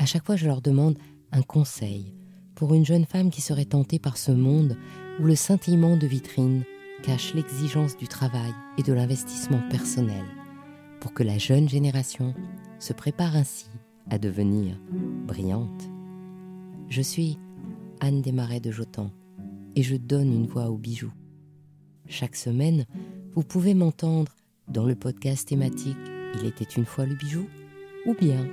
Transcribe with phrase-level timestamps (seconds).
[0.00, 0.98] À chaque fois, je leur demande
[1.30, 2.14] un conseil
[2.54, 4.78] pour une jeune femme qui serait tentée par ce monde
[5.20, 6.64] où le scintillement de vitrine
[7.02, 10.24] cache l'exigence du travail et de l'investissement personnel,
[11.00, 12.34] pour que la jeune génération
[12.78, 13.66] se prépare ainsi
[14.08, 14.80] à devenir
[15.26, 15.90] brillante.
[16.88, 17.38] Je suis
[18.00, 19.10] Anne Desmarais de Jotan
[19.76, 21.12] et je donne une voix aux bijoux.
[22.08, 22.86] Chaque semaine,
[23.34, 24.32] vous pouvez m'entendre
[24.66, 25.98] dans le podcast thématique
[26.40, 27.46] Il était une fois le bijou
[28.06, 28.46] ou bien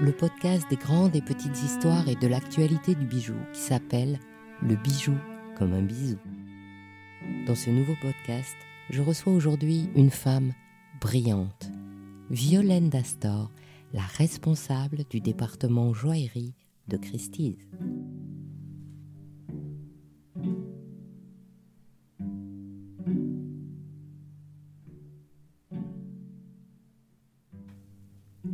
[0.00, 4.18] le podcast des grandes et petites histoires et de l'actualité du bijou qui s'appelle
[4.60, 5.14] Le bijou
[5.56, 6.18] comme un bisou.
[7.46, 8.56] Dans ce nouveau podcast,
[8.90, 10.52] je reçois aujourd'hui une femme
[11.00, 11.70] brillante,
[12.30, 13.50] Violaine Dastor,
[13.92, 16.54] la responsable du département joaillerie
[16.88, 17.56] de Christie's.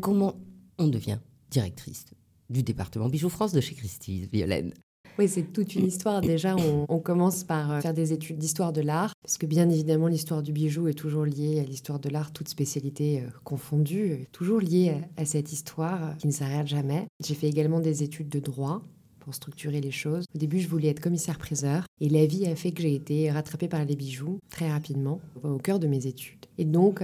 [0.00, 0.34] Comment
[0.78, 1.18] on devient
[1.50, 2.06] directrice
[2.48, 4.72] du département Bijoux France de chez Christie's, Violaine
[5.18, 6.22] oui, c'est toute une histoire.
[6.22, 10.06] Déjà, on, commence par euh, faire des études d'histoire de l'art, parce que bien évidemment,
[10.06, 14.60] l'histoire du bijou est toujours liée à l'histoire de l'art, toute spécialité euh, confondue, toujours
[14.60, 17.06] liée à, cette histoire euh, qui ne s'arrête jamais.
[17.22, 18.82] J'ai fait également des études de droit
[19.18, 20.24] pour structurer les choses.
[20.34, 23.68] Au début, je voulais être commissaire-priseur et la vie a fait que j'ai été rattrapée
[23.68, 26.46] par les bijoux très rapidement au cœur de mes études.
[26.56, 27.02] Et donc,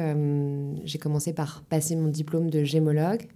[0.84, 3.28] j'ai commencé par passer mon diplôme de gémologue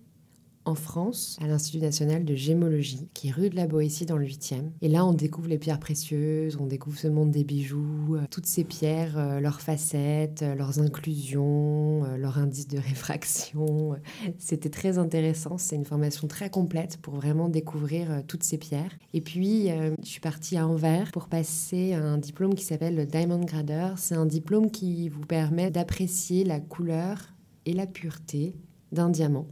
[0.65, 4.27] en France à l'Institut national de gémologie, qui est rue de la Boétie dans le
[4.27, 4.71] 8e.
[4.83, 8.47] Et là, on découvre les pierres précieuses, on découvre ce monde des bijoux, euh, toutes
[8.47, 13.97] ces pierres, euh, leurs facettes, euh, leurs inclusions, leur indice de réfraction.
[14.39, 18.93] C'était très intéressant, c'est une formation très complète pour vraiment découvrir toutes ces pierres.
[19.15, 23.45] Et puis, je suis partie à Anvers pour passer un diplôme qui s'appelle le Diamond
[23.45, 23.95] Grader.
[23.97, 27.35] C'est un diplôme qui vous permet d'apprécier la couleur
[27.67, 28.55] et la pureté
[28.93, 29.47] d'un diamant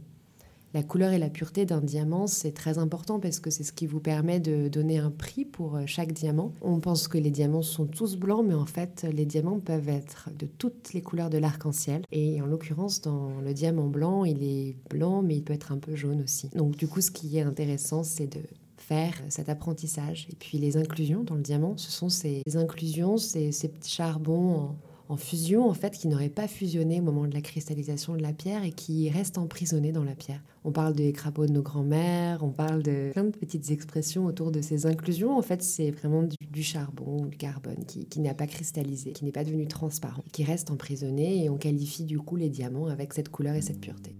[0.73, 3.87] la couleur et la pureté d'un diamant, c'est très important parce que c'est ce qui
[3.87, 6.53] vous permet de donner un prix pour euh, chaque diamant.
[6.61, 10.29] On pense que les diamants sont tous blancs, mais en fait, les diamants peuvent être
[10.37, 12.03] de toutes les couleurs de l'arc-en-ciel.
[12.11, 15.77] Et en l'occurrence, dans le diamant blanc, il est blanc, mais il peut être un
[15.77, 16.49] peu jaune aussi.
[16.55, 18.41] Donc du coup, ce qui est intéressant, c'est de
[18.77, 20.27] faire cet apprentissage.
[20.31, 24.75] Et puis les inclusions dans le diamant, ce sont ces inclusions, ces, ces petits charbons
[25.17, 28.63] fusion, en fait, qui n'aurait pas fusionné au moment de la cristallisation de la pierre
[28.63, 30.43] et qui reste emprisonné dans la pierre.
[30.63, 34.51] On parle des crapauds de nos grands-mères, on parle de plein de petites expressions autour
[34.51, 35.35] de ces inclusions.
[35.35, 39.31] En fait, c'est vraiment du, charbon, du carbone qui, qui n'a pas cristallisé, qui n'est
[39.31, 43.29] pas devenu transparent, qui reste emprisonné et on qualifie du coup les diamants avec cette
[43.29, 44.15] couleur et cette pureté.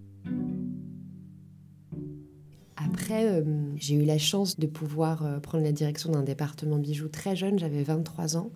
[2.76, 3.44] Après, euh,
[3.76, 7.58] j'ai eu la chance de pouvoir euh, prendre la direction d'un département bijoux très jeune,
[7.58, 8.50] j'avais 23 ans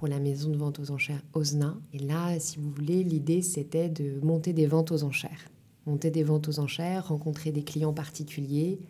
[0.00, 1.76] pour la maison de vente aux enchères Osna.
[1.92, 5.50] Et là, si vous voulez, l'idée c'était de monter des ventes aux enchères.
[5.84, 8.80] Monter des ventes aux enchères, rencontrer des clients particuliers,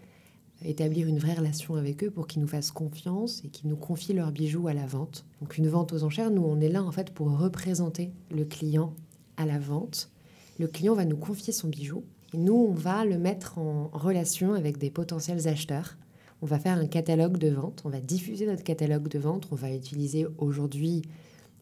[0.64, 4.12] établir une vraie relation avec eux pour qu'ils nous fassent confiance et qu'ils nous confient
[4.12, 5.24] leurs bijoux à la vente.
[5.40, 8.94] Donc une vente aux enchères, nous on est là en fait pour représenter le client
[9.36, 10.12] à la vente.
[10.60, 14.54] Le client va nous confier son bijou et nous on va le mettre en relation
[14.54, 15.96] avec des potentiels acheteurs
[16.42, 19.54] on va faire un catalogue de vente, on va diffuser notre catalogue de vente, on
[19.54, 21.02] va utiliser aujourd'hui,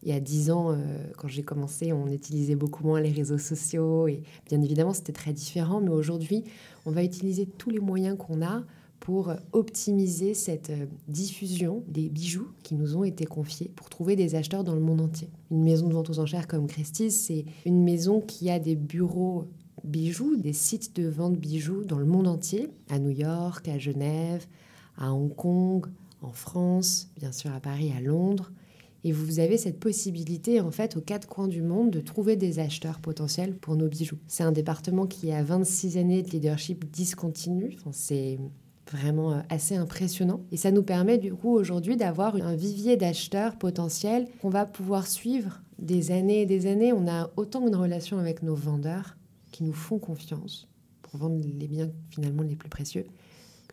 [0.03, 0.77] il y a dix ans, euh,
[1.17, 5.33] quand j'ai commencé, on utilisait beaucoup moins les réseaux sociaux et bien évidemment c'était très
[5.33, 6.43] différent, mais aujourd'hui
[6.85, 8.63] on va utiliser tous les moyens qu'on a
[8.99, 14.35] pour optimiser cette euh, diffusion des bijoux qui nous ont été confiés pour trouver des
[14.35, 15.29] acheteurs dans le monde entier.
[15.51, 19.47] Une maison de vente aux enchères comme Christie's, c'est une maison qui a des bureaux
[19.83, 24.45] bijoux, des sites de vente bijoux dans le monde entier, à New York, à Genève,
[24.99, 25.87] à Hong Kong,
[26.21, 28.51] en France, bien sûr à Paris, à Londres.
[29.05, 32.59] Et vous avez cette possibilité, en fait, aux quatre coins du monde, de trouver des
[32.59, 34.17] acheteurs potentiels pour nos bijoux.
[34.27, 37.77] C'est un département qui a 26 années de leadership discontinu.
[37.93, 38.37] c'est
[38.91, 40.41] vraiment euh, assez impressionnant.
[40.51, 45.07] Et ça nous permet du coup aujourd'hui d'avoir un vivier d'acheteurs potentiels qu'on va pouvoir
[45.07, 46.91] suivre des années et des années.
[46.91, 49.15] On a autant une relation avec nos vendeurs
[49.51, 50.67] qui nous font confiance
[51.03, 53.05] pour vendre les biens finalement les plus précieux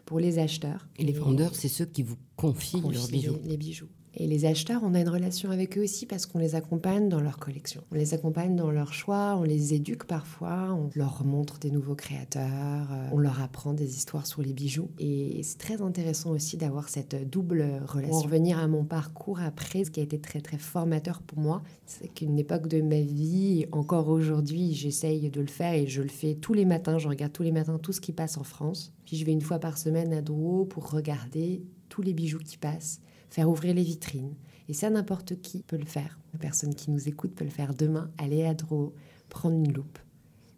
[0.06, 0.88] pour les acheteurs.
[0.96, 3.38] Et les vendeurs, c'est ceux qui vous confient, leurs bijoux.
[3.44, 3.88] les bijoux.
[4.18, 7.20] Et les acheteurs, on a une relation avec eux aussi parce qu'on les accompagne dans
[7.20, 7.82] leur collection.
[7.92, 11.94] On les accompagne dans leurs choix, on les éduque parfois, on leur montre des nouveaux
[11.94, 14.90] créateurs, euh, on leur apprend des histoires sur les bijoux.
[14.98, 18.14] Et c'est très intéressant aussi d'avoir cette double relation.
[18.14, 21.62] Pour revenir à mon parcours après, ce qui a été très très formateur pour moi,
[21.84, 26.08] c'est qu'une époque de ma vie, encore aujourd'hui, j'essaye de le faire et je le
[26.08, 26.96] fais tous les matins.
[26.96, 28.94] Je regarde tous les matins tout ce qui passe en France.
[29.04, 32.56] Puis je vais une fois par semaine à Drouot pour regarder tous les bijoux qui
[32.56, 33.00] passent
[33.31, 34.34] faire ouvrir les vitrines.
[34.69, 36.19] Et ça, n'importe qui peut le faire.
[36.32, 38.94] La personne qui nous écoute peut le faire demain, aller à Dro,
[39.28, 39.99] prendre une loupe,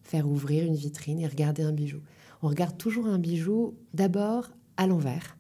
[0.03, 2.01] faire ouvrir une vitrine et regarder un bijou.
[2.43, 5.38] On regarde toujours un bijou d'abord à l'envers.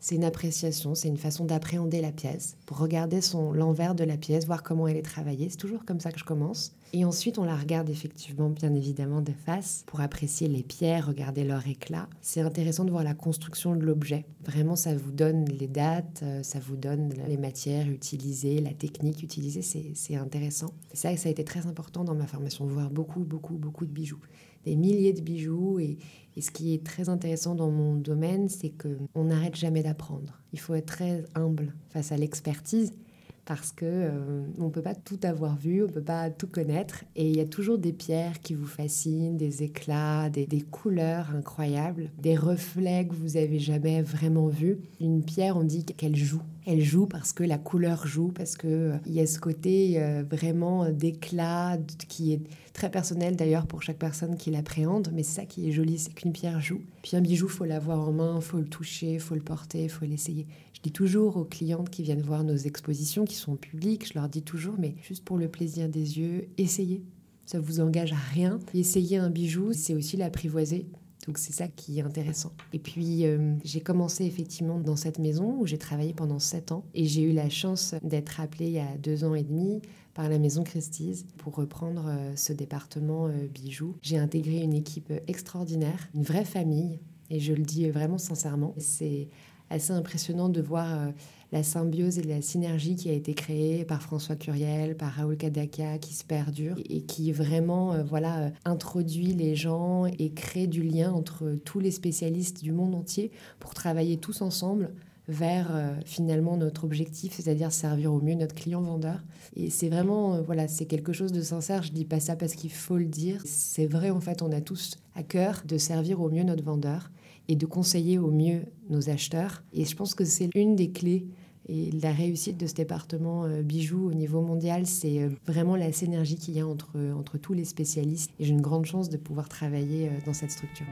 [0.00, 4.16] C'est une appréciation, c'est une façon d'appréhender la pièce, pour regarder son l'envers de la
[4.16, 5.48] pièce, voir comment elle est travaillée.
[5.50, 6.72] C'est toujours comme ça que je commence.
[6.92, 11.44] Et ensuite, on la regarde effectivement, bien évidemment, de face pour apprécier les pierres, regarder
[11.44, 12.08] leur éclat.
[12.20, 14.24] C'est intéressant de voir la construction de l'objet.
[14.44, 19.22] Vraiment, ça vous donne les dates, euh, ça vous donne les matières utilisées, la technique
[19.22, 19.62] utilisée.
[19.62, 20.72] C'est intéressant.
[20.92, 23.92] Et ça, ça a été très important dans ma formation, voir beaucoup, beaucoup, beaucoup de
[23.92, 24.20] bijoux.
[24.64, 25.78] Des milliers de bijoux.
[25.78, 25.98] Et,
[26.40, 30.40] ce qui est très intéressant dans mon domaine, c'est qu'on n'arrête jamais d'apprendre.
[30.54, 32.94] Il faut être très humble face à l'expertise
[33.44, 37.28] parce que euh, on peut pas tout avoir vu, on peut pas tout connaître, et
[37.28, 42.10] il y a toujours des pierres qui vous fascinent, des éclats, des, des couleurs incroyables,
[42.18, 44.78] des reflets que vous avez jamais vraiment vus.
[45.00, 46.42] Une pierre, on dit qu'elle joue.
[46.66, 50.22] Elle joue parce que la couleur joue, parce que euh, y a ce côté euh,
[50.28, 51.78] vraiment d'éclat
[52.08, 52.42] qui est
[52.72, 56.32] très personnel d'ailleurs pour chaque personne qui l'appréhende, mais ça qui est joli, c'est qu'une
[56.32, 56.80] pierre joue.
[57.02, 60.46] Puis un bijou, faut l'avoir en main, faut le toucher, faut le porter, faut l'essayer.
[60.80, 64.30] Je dis toujours aux clientes qui viennent voir nos expositions, qui sont publiques, je leur
[64.30, 67.02] dis toujours, mais juste pour le plaisir des yeux, essayez.
[67.44, 68.58] Ça vous engage à rien.
[68.72, 70.86] Essayer un bijou, c'est aussi l'apprivoiser.
[71.26, 72.52] Donc c'est ça qui est intéressant.
[72.72, 76.86] Et puis euh, j'ai commencé effectivement dans cette maison où j'ai travaillé pendant sept ans
[76.94, 79.82] et j'ai eu la chance d'être appelée il y a deux ans et demi
[80.14, 83.96] par la maison Christie's pour reprendre euh, ce département euh, bijoux.
[84.00, 88.74] J'ai intégré une équipe extraordinaire, une vraie famille et je le dis vraiment sincèrement.
[88.78, 89.28] C'est
[89.70, 91.10] assez impressionnant de voir euh,
[91.52, 95.98] la symbiose et la synergie qui a été créée par François Curiel, par Raoul Kadaka,
[95.98, 100.82] qui se perdure et qui vraiment euh, voilà, euh, introduit les gens et crée du
[100.82, 103.30] lien entre tous les spécialistes du monde entier
[103.60, 104.92] pour travailler tous ensemble
[105.28, 109.22] vers finalement notre objectif, c'est-à-dire servir au mieux notre client vendeur.
[109.54, 111.84] Et c'est vraiment, voilà, c'est quelque chose de sincère.
[111.84, 113.40] Je dis pas ça parce qu'il faut le dire.
[113.44, 117.12] C'est vrai, en fait, on a tous à cœur de servir au mieux notre vendeur
[117.48, 119.62] et de conseiller au mieux nos acheteurs.
[119.72, 121.26] Et je pense que c'est une des clés
[121.72, 125.92] et la réussite de ce département euh, bijoux au niveau mondial, c'est euh, vraiment la
[125.92, 128.32] synergie qu'il y a entre, entre tous les spécialistes.
[128.40, 130.86] Et j'ai une grande chance de pouvoir travailler euh, dans cette structure.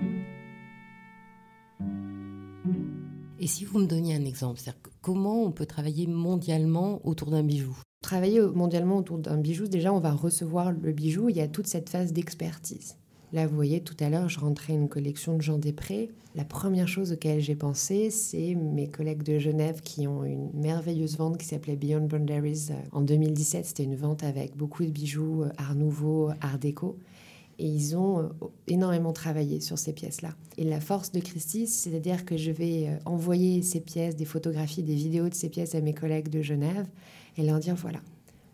[3.40, 7.42] Et si vous me donniez un exemple, c'est-à-dire comment on peut travailler mondialement autour d'un
[7.42, 7.76] bijou?
[8.00, 11.66] Travailler mondialement autour d'un bijou, déjà on va recevoir le bijou, il y a toute
[11.66, 12.96] cette phase d'expertise.
[13.34, 16.08] Là, vous voyez, tout à l'heure, je rentrais une collection de Jean Després.
[16.34, 21.18] La première chose auquel j'ai pensé, c'est mes collègues de Genève qui ont une merveilleuse
[21.18, 22.68] vente qui s'appelait Beyond Boundaries.
[22.92, 26.96] En 2017, c'était une vente avec beaucoup de bijoux euh, Art Nouveau, Art déco.
[27.58, 28.28] Et ils ont euh,
[28.66, 30.30] énormément travaillé sur ces pièces-là.
[30.56, 34.82] Et la force de Christie, c'est-à-dire que je vais euh, envoyer ces pièces, des photographies,
[34.82, 36.86] des vidéos de ces pièces à mes collègues de Genève
[37.36, 38.00] et leur dire voilà,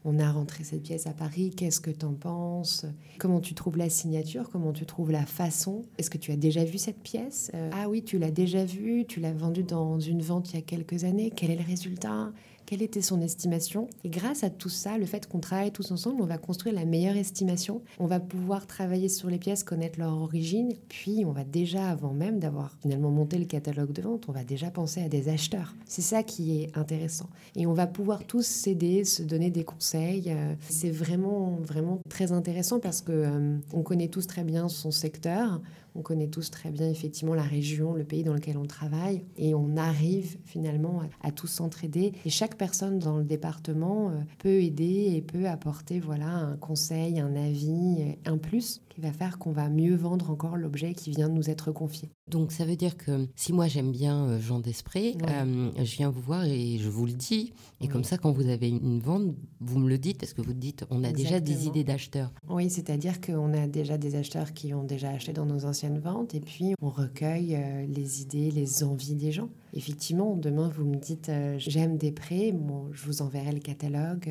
[0.04, 2.84] on a rentré cette pièce à Paris, qu'est-ce que tu en penses?
[3.18, 4.50] Comment tu trouves la signature?
[4.50, 5.82] Comment tu trouves la façon?
[5.98, 7.50] Est-ce que tu as déjà vu cette pièce?
[7.54, 10.58] Euh, Ah oui, tu l'as déjà vue, tu l'as vendue dans une vente il y
[10.58, 12.32] a quelques années, quel est le résultat?
[12.66, 13.88] Quelle était son estimation?
[14.04, 16.84] Et grâce à tout ça, le fait qu'on travaille tous ensemble, on va construire la
[16.84, 17.82] meilleure estimation.
[17.98, 22.12] On va pouvoir travailler sur les pièces, connaître leur origine, puis on va déjà, avant
[22.12, 25.74] même d'avoir finalement monté le catalogue de vente, on va déjà penser à des acheteurs.
[25.86, 27.28] C'est ça qui est intéressant.
[27.56, 30.24] Et on va pouvoir tous s'aider, se donner des conseils.
[30.28, 34.90] Euh, c'est vraiment, vraiment très intéressant parce que euh, on connaît tous très bien son
[34.90, 35.60] secteur.
[35.94, 39.54] On connaît tous très bien effectivement la région, le pays dans lequel on travaille et
[39.54, 42.12] on arrive finalement à, tous s'entraider.
[42.24, 47.20] Et chaque personne dans le département euh, peut aider et peut apporter voilà un conseil,
[47.20, 51.28] un avis, un plus qui va faire qu'on va mieux vendre encore l'objet qui vient
[51.28, 52.10] de nous être confié.
[52.30, 56.08] Donc ça veut dire que si moi j'aime bien euh, Jean Desprez, euh, je viens
[56.08, 57.52] vous voir et je vous le dis.
[57.82, 60.54] Et comme ça, quand vous avez une vente, vous me le dites parce que vous
[60.54, 62.32] dites on a déjà des idées d'acheteurs.
[62.48, 66.34] Oui, c'est-à-dire qu'on a déjà des acheteurs qui ont déjà acheté dans nos anciennes ventes
[66.34, 69.50] et puis on recueille euh, les idées, les envies des gens.
[69.74, 74.30] Effectivement, demain vous me dites j'aime Desprez, bon, je vous enverrai le catalogue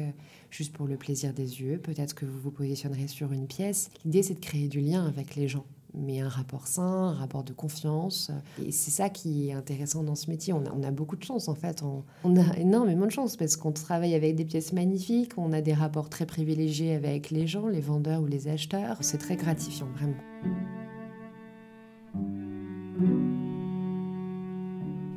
[0.49, 1.77] juste pour le plaisir des yeux.
[1.77, 3.91] Peut-être que vous vous positionnerez sur une pièce.
[4.03, 7.43] L'idée c'est de créer du lien avec les gens mais un rapport sain, un rapport
[7.43, 8.31] de confiance.
[8.65, 10.53] Et c'est ça qui est intéressant dans ce métier.
[10.53, 11.83] On a, on a beaucoup de chance en fait.
[11.83, 15.61] On, on, a énormément de chance parce qu'on travaille avec des pièces magnifiques, on a
[15.61, 18.97] des rapports très privilégiés avec les gens, les vendeurs ou les acheteurs.
[19.01, 20.13] C'est très gratifiant, vraiment.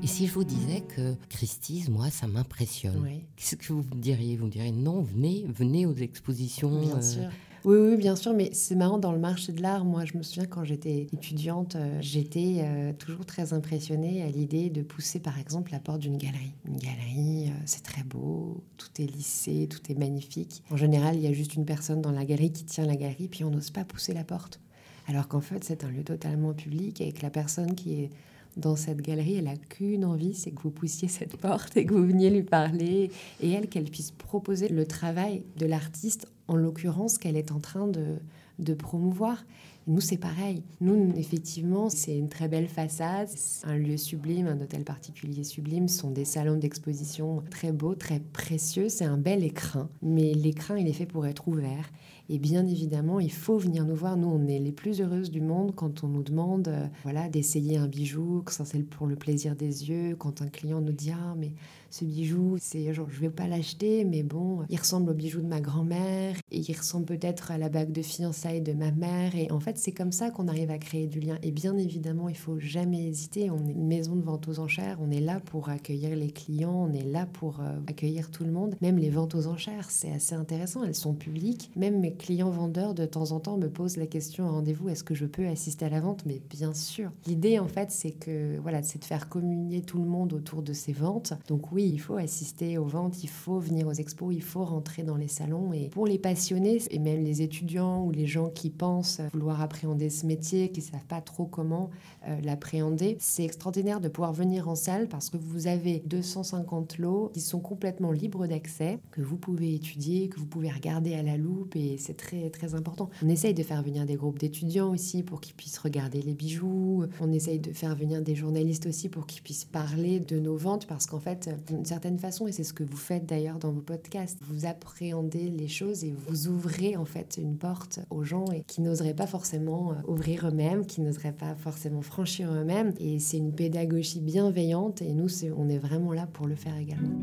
[0.06, 4.36] Et si je vous disais que Christie's, moi, ça m'impressionne, qu'est-ce que vous me diriez?
[4.36, 6.80] Vous me diriez non, venez, venez aux expositions.
[6.80, 7.30] Bien euh, sûr.
[7.66, 10.22] Oui, oui, bien sûr, mais c'est marrant, dans le marché de l'art, moi, je me
[10.22, 15.36] souviens quand j'étais étudiante, euh, j'étais euh, toujours très impressionnée à l'idée de pousser, par
[15.36, 16.54] exemple, la porte d'une galerie.
[16.64, 20.62] Une galerie, euh, c'est très beau, tout est lissé, tout est magnifique.
[20.70, 23.26] En général, il y a juste une personne dans la galerie qui tient la galerie,
[23.26, 24.60] puis on n'ose pas pousser la porte.
[25.08, 28.10] Alors qu'en fait, c'est un lieu totalement public que la personne qui est
[28.56, 31.94] dans cette galerie, elle a qu'une envie, c'est que vous poussiez cette porte et que
[31.94, 33.10] vous veniez lui parler,
[33.40, 37.88] et elle, qu'elle puisse proposer le travail de l'artiste, en l'occurrence, qu'elle est en train
[37.88, 38.16] de,
[38.58, 39.44] de promouvoir.
[39.86, 40.62] nous, c'est pareil.
[40.80, 43.28] Nous, effectivement, c'est une très belle façade,
[43.64, 45.88] un lieu sublime, un hôtel particulier sublime.
[45.88, 48.88] Ce sont des salons d'exposition très beaux, très précieux.
[48.88, 51.90] C'est un bel écrin, mais l'écrin, il est fait pour être ouvert.
[52.28, 54.16] Et bien évidemment, il faut venir nous voir.
[54.16, 57.76] Nous, on est les plus heureuses du monde quand on nous demande euh, voilà, d'essayer
[57.76, 61.34] un bijou, que c'est pour le plaisir des yeux, quand un client nous dit Ah,
[61.38, 61.52] mais
[61.96, 65.46] ce bijou, c'est genre, je vais pas l'acheter, mais bon, il ressemble au bijou de
[65.46, 69.34] ma grand-mère et il ressemble peut-être à la bague de fiançailles de ma mère.
[69.34, 71.38] Et en fait, c'est comme ça qu'on arrive à créer du lien.
[71.42, 73.50] Et bien évidemment, il faut jamais hésiter.
[73.50, 74.98] On est une maison de vente aux enchères.
[75.00, 76.88] On est là pour accueillir les clients.
[76.88, 78.74] On est là pour euh, accueillir tout le monde.
[78.82, 80.84] Même les ventes aux enchères, c'est assez intéressant.
[80.84, 81.70] Elles sont publiques.
[81.76, 85.04] Même mes clients vendeurs, de temps en temps, me posent la question en rendez-vous est-ce
[85.04, 86.24] que je peux assister à la vente?
[86.26, 87.10] Mais bien sûr.
[87.26, 90.74] L'idée, en fait, c'est que voilà, c'est de faire communier tout le monde autour de
[90.74, 91.32] ces ventes.
[91.48, 95.02] Donc oui, il faut assister aux ventes, il faut venir aux expos, il faut rentrer
[95.02, 95.72] dans les salons.
[95.72, 100.10] Et pour les passionnés, et même les étudiants ou les gens qui pensent vouloir appréhender
[100.10, 101.90] ce métier, qui ne savent pas trop comment
[102.26, 107.30] euh, l'appréhender, c'est extraordinaire de pouvoir venir en salle parce que vous avez 250 lots
[107.32, 111.36] qui sont complètement libres d'accès, que vous pouvez étudier, que vous pouvez regarder à la
[111.36, 113.10] loupe et c'est très très important.
[113.22, 117.04] On essaye de faire venir des groupes d'étudiants aussi pour qu'ils puissent regarder les bijoux.
[117.20, 120.86] On essaye de faire venir des journalistes aussi pour qu'ils puissent parler de nos ventes
[120.86, 123.80] parce qu'en fait, d'une certaine façon, et c'est ce que vous faites d'ailleurs dans vos
[123.80, 128.62] podcasts, vous appréhendez les choses et vous ouvrez en fait une porte aux gens et
[128.62, 132.92] qui n'oseraient pas forcément euh, ouvrir eux-mêmes, qui n'oseraient pas forcément franchir eux-mêmes.
[132.98, 137.18] Et c'est une pédagogie bienveillante et nous, on est vraiment là pour le faire également.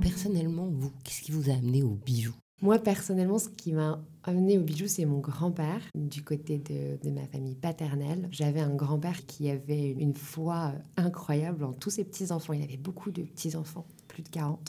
[0.00, 2.34] Personnellement, vous, qu'est-ce qui vous a amené au bijou?
[2.62, 7.12] Moi, personnellement, ce qui m'a amené au bijou, c'est mon grand-père, du côté de, de,
[7.12, 8.28] ma famille paternelle.
[8.30, 12.52] J'avais un grand-père qui avait une foi incroyable en tous ses petits-enfants.
[12.52, 14.60] Il avait beaucoup de petits-enfants plus de 40.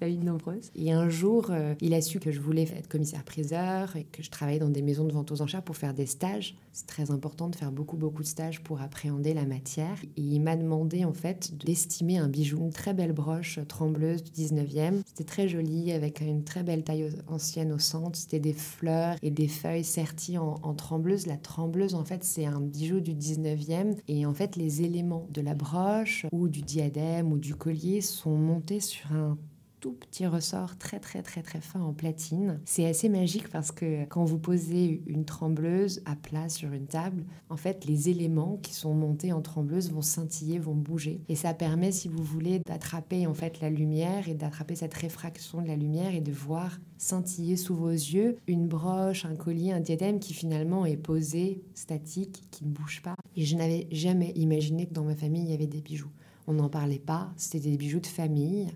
[0.00, 0.70] une nombreuses.
[0.76, 4.30] Et un jour, euh, il a su que je voulais être commissaire-priseur et que je
[4.30, 6.56] travaillais dans des maisons de vente aux enchères pour faire des stages.
[6.72, 9.96] C'est très important de faire beaucoup, beaucoup de stages pour appréhender la matière.
[10.16, 14.30] Et il m'a demandé, en fait, d'estimer un bijou, une très belle broche trembleuse du
[14.30, 15.02] 19e.
[15.04, 18.16] C'était très joli, avec une très belle taille ancienne au centre.
[18.16, 21.26] C'était des fleurs et des feuilles serties en, en trembleuse.
[21.26, 23.96] La trembleuse, en fait, c'est un bijou du 19e.
[24.06, 28.27] Et en fait, les éléments de la broche ou du diadème ou du collier sont
[28.36, 29.38] monter sur un
[29.80, 32.60] tout petit ressort très très très très fin en platine.
[32.64, 37.24] C'est assez magique parce que quand vous posez une trembleuse à plat sur une table,
[37.48, 41.54] en fait les éléments qui sont montés en trembleuse vont scintiller, vont bouger et ça
[41.54, 45.76] permet si vous voulez d'attraper en fait la lumière et d'attraper cette réfraction de la
[45.76, 50.34] lumière et de voir scintiller sous vos yeux une broche, un collier, un diadème qui
[50.34, 53.14] finalement est posé, statique, qui ne bouge pas.
[53.36, 56.10] Et je n'avais jamais imaginé que dans ma famille il y avait des bijoux.
[56.48, 57.32] On n'en parlait pas.
[57.36, 58.68] C'était des bijoux de famille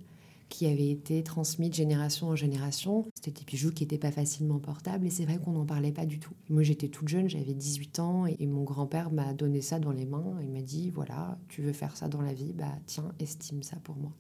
[0.51, 3.07] qui avaient été transmis de génération en génération.
[3.15, 6.05] C'était des bijoux qui n'étaient pas facilement portables et c'est vrai qu'on n'en parlait pas
[6.05, 6.35] du tout.
[6.51, 10.05] Moi j'étais toute jeune, j'avais 18 ans et mon grand-père m'a donné ça dans les
[10.05, 10.37] mains.
[10.43, 13.77] Il m'a dit voilà, tu veux faire ça dans la vie, bah tiens, estime ça
[13.83, 14.13] pour moi.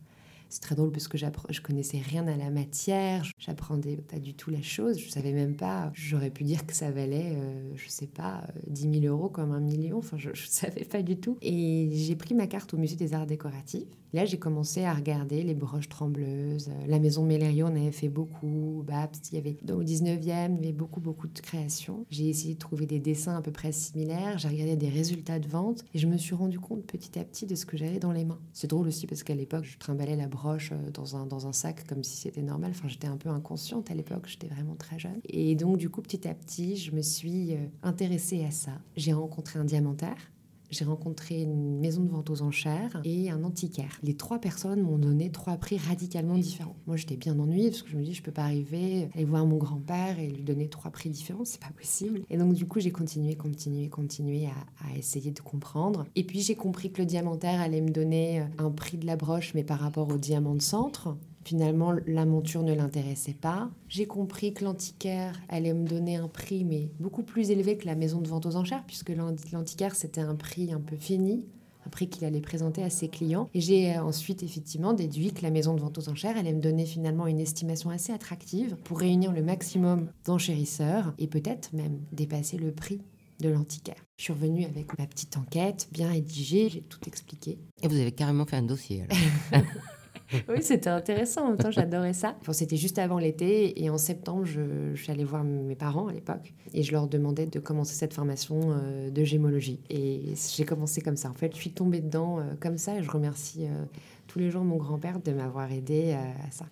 [0.53, 4.51] C'est très drôle parce que je connaissais rien à la matière, j'apprenais pas du tout
[4.51, 8.07] la chose, je savais même pas, j'aurais pu dire que ça valait, euh, je sais
[8.07, 11.39] pas, 10 euh, 000 euros comme un million, enfin je, je savais pas du tout.
[11.41, 15.43] Et j'ai pris ma carte au musée des arts décoratifs là, j'ai commencé à regarder
[15.43, 16.71] les broches trembleuses.
[16.87, 18.85] La maison Mélério, on avait fait beaucoup.
[18.87, 22.05] Babs, il y avait au 19e, il y avait beaucoup, beaucoup de créations.
[22.11, 24.39] J'ai essayé de trouver des dessins à peu près similaires.
[24.39, 27.47] J'ai regardé des résultats de vente et je me suis rendu compte petit à petit
[27.47, 28.41] de ce que j'avais dans les mains.
[28.53, 31.53] C'est drôle aussi parce qu'à l'époque, je trimballais la broche euh, dans un, dans un
[31.53, 32.73] sac comme si c'était normal.
[32.75, 35.21] Enfin, j'étais un peu inconsciente à l'époque, j'étais vraiment très jeune.
[35.25, 38.73] Et donc, du coup, petit à petit, je me suis euh, intéressée à ça.
[38.97, 40.32] J'ai rencontré un diamantaire
[40.73, 43.99] j'ai rencontré une maison de vente aux enchères et un antiquaire.
[44.03, 46.77] Les trois personnes m'ont donné trois prix radicalement différents.
[46.87, 49.47] Moi, j'étais bien ennuyée parce que je me dis, je peux pas arriver, aller voir
[49.47, 52.23] mon grand-père et lui donner trois prix différents, c'est pas possible.
[52.31, 56.07] Et donc, du coup, j'ai continué, continué, continué à, à, essayer de comprendre.
[56.17, 59.53] Et puis, j'ai compris que le diamantaire allait me donner un prix de la broche,
[59.55, 61.17] mais par rapport au diamant de centre.
[61.45, 63.71] Finalement, la monture ne l'intéressait pas.
[63.89, 67.95] J'ai compris que l'antiquaire allait me donner un prix, mais beaucoup plus élevé que la
[67.95, 69.13] maison de vente aux enchères, puisque
[69.53, 71.47] l'antiquaire, c'était un prix un peu fini,
[71.87, 73.49] un prix qu'il allait présenter à ses clients.
[73.55, 76.61] Et j'ai euh, ensuite effectivement déduit que la maison de vente aux enchères allait me
[76.61, 82.57] donner finalement une estimation assez attractive pour réunir le maximum d'enchérisseurs et peut-être même dépasser
[82.57, 83.01] le prix
[83.41, 83.97] de l'antiquaire.
[84.17, 87.59] Je suis revenue avec ma petite enquête bien rédigée, j'ai tout expliqué.
[87.83, 89.05] Et vous avez carrément fait un dossier
[89.51, 89.65] alors
[90.49, 91.47] oui, c'était intéressant.
[91.47, 92.37] En même temps, j'adorais ça.
[92.53, 96.83] c'était juste avant l'été et en septembre, je, allée voir mes parents à l'époque et
[96.83, 99.81] je leur demandais de commencer cette formation euh, de gémologie.
[99.91, 101.31] Et j'ai commencé comme ça.
[101.31, 103.85] En fait, je suis tombée dedans euh, comme ça et je remercie euh,
[104.27, 106.67] tous les jours mon grand-père de m'avoir aidé à ça.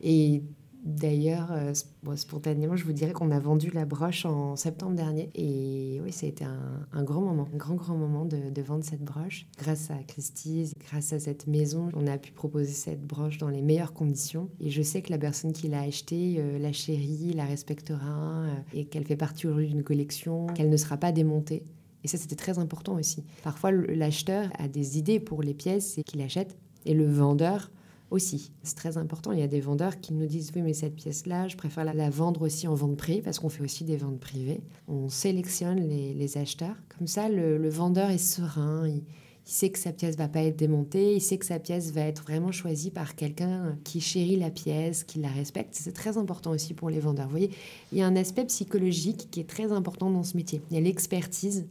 [0.00, 0.42] Et
[0.84, 1.72] D'ailleurs, euh,
[2.14, 5.30] spontanément, je vous dirais qu'on a vendu la broche en septembre dernier.
[5.34, 9.02] Et oui, ça a été un, grand moment, un grand, grand moment de, vendre cette
[9.02, 9.46] broche.
[9.58, 13.62] Grâce à Christie's, grâce à cette maison, on a pu proposer cette broche dans les
[13.62, 14.50] meilleures conditions.
[14.60, 18.54] Et je sais que la personne qui l'a achetée euh, la chérie, la respectera euh,
[18.74, 21.64] et qu'elle fait partie aujourd'hui d'une collection, qu'elle ne sera pas démontée.
[22.04, 23.24] Et ça, c'était très important aussi.
[23.42, 26.58] Parfois, l'acheteur a des idées pour les pièces et qu'il achète.
[26.84, 27.70] Et le vendeur
[28.10, 28.52] aussi.
[28.62, 29.32] C'est très important.
[29.32, 32.10] Il y a des vendeurs qui nous disent oui, mais cette pièce-là, je préfère la,
[32.10, 34.60] vendre aussi en vente privée parce qu'on fait aussi des ventes privées.
[34.88, 36.76] On sélectionne les, acheteurs.
[36.96, 38.88] Comme ça, le, vendeur est serein.
[38.88, 39.02] Il,
[39.46, 41.16] sait que sa pièce va pas être démontée.
[41.16, 45.04] Il sait que sa pièce va être vraiment choisie par quelqu'un qui chérit la pièce,
[45.04, 45.74] qui la respecte.
[45.74, 47.26] C'est très important aussi pour les vendeurs.
[47.26, 47.50] Vous voyez,
[47.92, 50.62] il y a un aspect psychologique qui est très important dans ce métier.
[50.70, 51.66] Il y a l'expertise,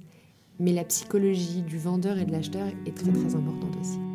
[0.60, 4.13] mais la psychologie du vendeur et de l'acheteur est très très importante aussi.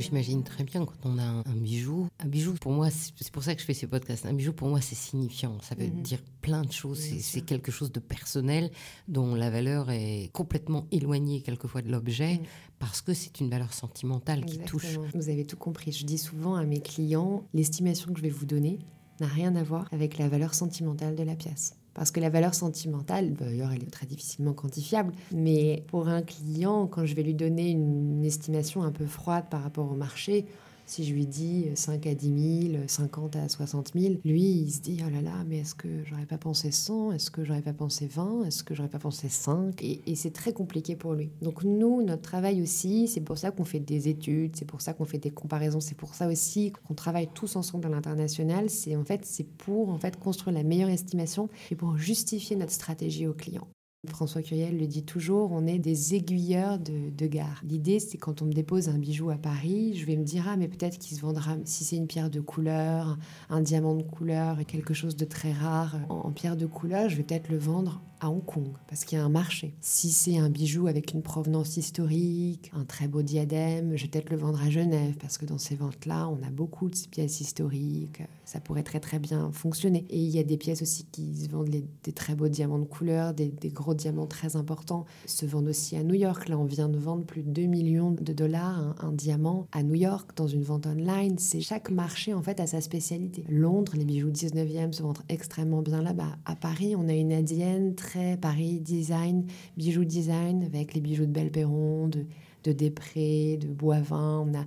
[0.00, 2.08] J'imagine très bien quand on a un, bijou.
[2.18, 4.26] Un bijou, pour moi, c'est pour ça que je fais ces podcasts.
[4.26, 5.60] Un bijou, pour moi, c'est signifiant.
[5.60, 6.02] Ça veut mhm.
[6.02, 6.98] dire plein de choses.
[6.98, 8.70] C'est quelque chose de personnel
[9.08, 12.44] dont la valeur est complètement éloignée quelquefois de l'objet mhm.
[12.78, 14.98] parce que c'est une valeur sentimentale qui touche.
[15.14, 15.92] Vous avez tout compris.
[15.92, 18.78] Je dis souvent à mes clients, l'estimation que je vais vous donner
[19.20, 21.79] n'a rien à voir avec la valeur sentimentale de la pièce.
[22.00, 25.12] Parce que la valeur sentimentale, bah, d'ailleurs, elle est très difficilement quantifiable.
[25.32, 29.62] Mais pour un client, quand je vais lui donner une estimation un peu froide par
[29.62, 30.46] rapport au marché,
[30.90, 34.80] si je lui dis 5 à 10 000, 50 à 60 000, lui, il se
[34.80, 37.72] dit Oh là là, mais est-ce que j'aurais pas pensé 100 Est-ce que j'aurais pas
[37.72, 41.30] pensé 20 Est-ce que j'aurais pas pensé 5 Et, et c'est très compliqué pour lui.
[41.42, 44.92] Donc, nous, notre travail aussi, c'est pour ça qu'on fait des études, c'est pour ça
[44.92, 48.68] qu'on fait des comparaisons, c'est pour ça aussi qu'on travaille tous ensemble à l'international.
[48.68, 52.72] C'est en fait, c'est pour en fait construire la meilleure estimation et pour justifier notre
[52.72, 53.68] stratégie au client.
[54.08, 57.60] François Curiel le dit toujours, on est des aiguilleurs de, gare.
[57.62, 60.56] L'idée, c'est quand on me dépose un bijou à Paris, je vais me dire, ah,
[60.56, 63.18] mais peut-être qu'il se vendra, si c'est une pierre de couleur,
[63.50, 67.22] un diamant de couleur, quelque chose de très rare en pierre de couleur, je vais
[67.22, 69.74] peut-être le vendre à Hong Kong, parce qu'il y a un marché.
[69.80, 74.30] Si c'est un bijou avec une provenance historique, un très beau diadème, je vais peut-être
[74.30, 78.22] le vendre à Genève, parce que dans ces ventes-là, on a beaucoup de pièces historiques,
[78.44, 80.04] ça pourrait très très bien fonctionner.
[80.10, 82.84] Et il y a des pièces aussi qui se vendent des très beaux diamants de
[82.84, 86.48] couleur, des, gros diamants très importants, se vendent aussi à New York.
[86.48, 89.94] Là, on vient de vendre plus de 2 millions de dollars un, diamant à New
[89.94, 91.36] York dans une vente online.
[91.38, 93.44] C'est chaque marché en fait a sa spécialité.
[93.48, 96.36] Londres, les bijoux 19e se vendent extrêmement bien là-bas.
[96.44, 97.94] À Paris, on a une indienne
[98.40, 99.46] Paris Design,
[99.76, 102.26] bijoux design, avec les bijoux de Belperron, de,
[102.64, 104.46] de Després, de Boivin.
[104.46, 104.64] On a,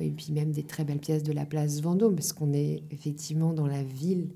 [0.00, 3.52] et puis même des très belles pièces de la place Vendôme, parce qu'on est effectivement
[3.52, 4.28] dans la ville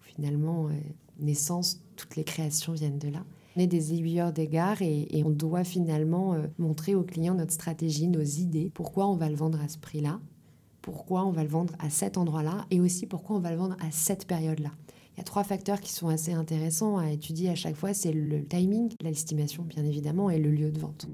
[0.00, 0.72] finalement, euh,
[1.18, 3.24] naissance, toutes les créations viennent de là.
[3.56, 7.52] On est des aiguilleurs d'égards et, et, on doit finalement euh, montrer aux clients notre
[7.52, 10.20] stratégie, nos idées, pourquoi on va le vendre à ce prix-là,
[10.82, 12.66] pourquoi on va le vendre à cet endroit-là?
[12.70, 14.70] Et aussi pourquoi on va le vendre à cette période-là?
[15.20, 17.92] Y trois facteurs qui sont assez intéressants à étudier à chaque fois.
[17.92, 21.08] C'est le timing, l'estimation bien évidemment, et le lieu de vente.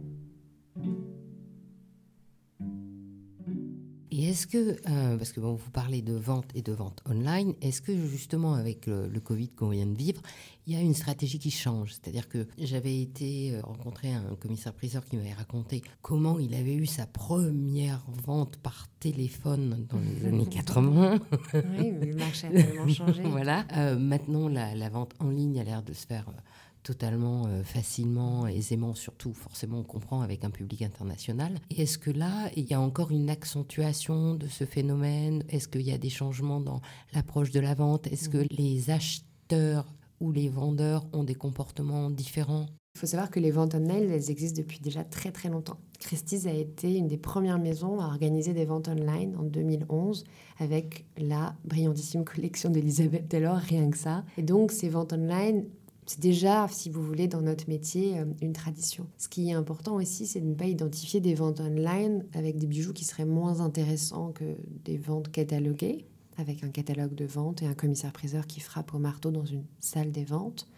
[4.19, 7.53] Et est-ce que, euh, parce que bon, vous parlez de vente et de vente online,
[7.61, 10.23] est-ce que justement avec le, le Covid qu'on vient de vivre,
[10.67, 11.93] il y a une stratégie qui change?
[11.93, 16.87] C'est-à-dire que j'avais été euh, rencontrer un commissaire-priseur qui m'avait raconté comment il avait eu
[16.87, 21.19] sa première vente par téléphone dans les années 80.
[21.53, 23.23] oui, le marché a tellement changé.
[23.23, 23.67] voilà.
[23.77, 26.25] Euh, maintenant, la, la, vente en ligne a l'air de se faire
[26.87, 31.59] totalement euh, facilement, aisément, surtout forcément on comprend avec un public international.
[31.71, 35.43] Et est-ce que là, il y a encore une accentuation de ce phénomène?
[35.49, 36.81] Est-ce qu'il y a des changements dans
[37.13, 38.07] l'approche de la vente?
[38.07, 42.67] Est-ce que les acheteurs ou les vendeurs ont des comportements différents?
[42.95, 45.79] Il faut savoir que les ventes online, elles existent depuis déjà très très longtemps.
[45.99, 50.23] Christie's a été une des premières maisons à organiser des ventes online en 2011
[50.59, 54.25] avec la brillantissime collection d'Elizabeth Taylor, rien que ça.
[54.39, 55.65] Et donc ces ventes online,
[56.07, 59.07] c'est déjà, si vous voulez, dans notre métier, euh, une tradition.
[59.19, 62.67] Ce qui est important aussi, c'est de ne pas identifier des ventes online avec des
[62.67, 64.45] bijoux qui seraient moins intéressants que
[64.85, 66.07] des ventes cataloguées,
[66.39, 70.13] avec un catalogue de vente et un commissaire-priseur qui frappe au marteau dans une salle
[70.13, 70.69] des ventes.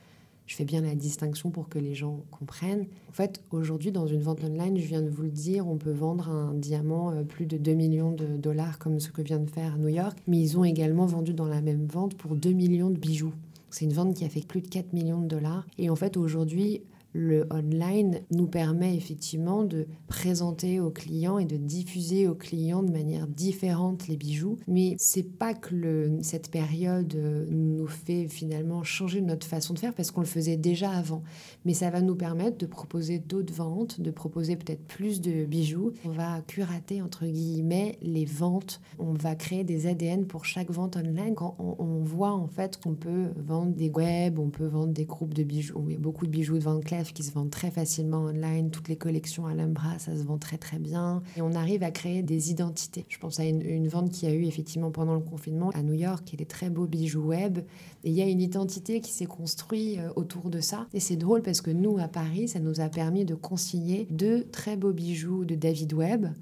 [0.46, 2.86] Je fais bien la distinction pour que les gens comprennent.
[3.10, 5.92] En fait, aujourd'hui, dans une vente online, je viens de vous le dire, on peut
[5.92, 9.50] vendre un diamant euh, plus de 2 millions de dollars comme ce que vient de
[9.50, 12.88] faire New York, mais ils ont également vendu dans la même vente pour 2 millions
[12.88, 13.34] de bijoux.
[13.70, 15.66] C'est une vente qui a fait plus de 4 millions de dollars.
[15.78, 21.56] Et en fait, aujourd'hui, le online nous permet effectivement de présenter aux clients et de
[21.56, 24.56] diffuser aux clients de manière différente les bijoux.
[24.66, 29.94] Mais c'est pas que cette période euh, nous fait finalement changer notre façon de faire
[29.94, 31.22] parce qu'on le faisait déjà avant.
[31.64, 35.92] Mais ça va nous permettre de proposer d'autres ventes, de proposer peut-être plus de bijoux.
[36.04, 38.80] On va curater entre guillemets les ventes.
[38.98, 41.34] On va créer des ADN pour chaque vente online.
[41.34, 45.34] Quand on, voit en fait qu'on peut vendre des webs, on peut vendre des groupes
[45.34, 45.80] de bijoux.
[45.98, 48.70] Beaucoup de bijoux de vente claire qui se vendent très facilement online.
[48.70, 51.22] Toutes les collections Alhambra, ça se vend très très bien.
[51.36, 53.04] Et on arrive à créer des identités.
[53.08, 56.32] Je pense à une, vente qui a eu effectivement pendant le confinement à New York,
[56.34, 57.58] est des très beaux bijoux web.
[58.04, 60.86] Et il y a une identité qui s'est construite euh, autour de ça.
[60.92, 64.44] Et c'est drôle parce que nous, à Paris, ça nous a permis de consigner deux
[64.44, 66.32] très beaux bijoux de David Webb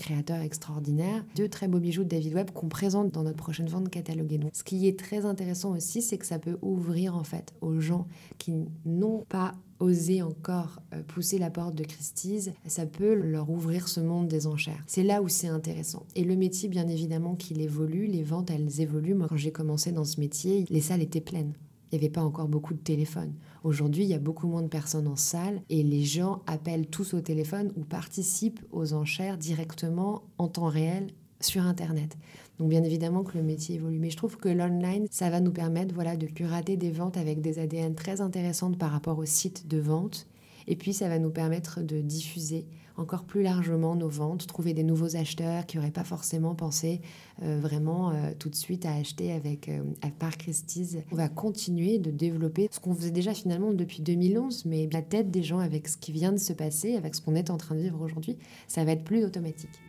[0.00, 3.90] créateur extraordinaire, deux très beaux bijoux de David Webb qu'on présente dans notre prochaine vente
[3.90, 4.38] cataloguée.
[4.38, 7.80] Donc, ce qui est très intéressant aussi, c'est que ça peut ouvrir en fait aux
[7.80, 8.06] gens
[8.38, 8.54] qui
[8.86, 14.00] n'ont pas osé encore euh, pousser la porte de Christie's, ça peut leur ouvrir ce
[14.00, 14.82] monde des enchères.
[14.86, 16.04] C'est là où c'est intéressant.
[16.14, 19.14] Et le métier, bien évidemment, qu'il évolue, les ventes, elles évoluent.
[19.14, 21.54] Moi, quand j'ai commencé dans ce métier, les salles étaient pleines.
[21.90, 23.32] Il n'y avait pas encore beaucoup de téléphones.
[23.64, 27.14] Aujourd'hui, il y a beaucoup moins de personnes en salle et les gens appellent tous
[27.14, 31.08] au téléphone ou participent aux enchères directement en temps réel
[31.40, 32.16] sur Internet.
[32.60, 35.50] Donc bien évidemment que le métier évolue, mais je trouve que l'online, ça va nous
[35.50, 39.66] permettre voilà, de curater des ventes avec des ADN très intéressantes par rapport au site
[39.66, 40.26] de vente.
[40.66, 42.66] Et puis ça va nous permettre de diffuser
[42.98, 47.00] encore plus largement nos ventes, trouver des nouveaux acheteurs qui n'auraient pas forcément pensé
[47.42, 49.80] euh, vraiment euh, tout de suite à acheter avec euh,
[50.18, 50.98] Park Christie's.
[51.12, 55.30] On va continuer de développer ce qu'on faisait déjà finalement depuis 2011, mais la tête
[55.30, 57.74] des gens avec ce qui vient de se passer, avec ce qu'on est en train
[57.74, 58.36] de vivre aujourd'hui,
[58.68, 59.80] ça va être plus automatique.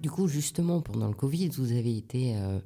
[0.00, 2.58] Du coup, justement, pendant le Covid, vous avez été euh,